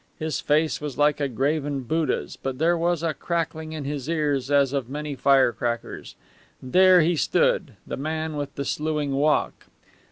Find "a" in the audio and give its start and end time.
1.19-1.27, 3.03-3.13